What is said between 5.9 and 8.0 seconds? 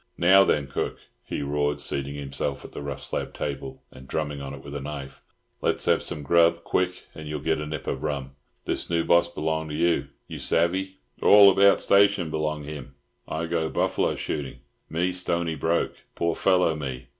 some grub, quick, and you'll get a nip